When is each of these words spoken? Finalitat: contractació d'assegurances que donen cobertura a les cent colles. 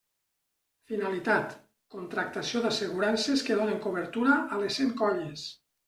Finalitat: 0.91 1.53
contractació 1.97 2.65
d'assegurances 2.65 3.47
que 3.51 3.61
donen 3.63 3.81
cobertura 3.87 4.43
a 4.59 4.63
les 4.65 4.83
cent 4.83 4.95
colles. 5.05 5.51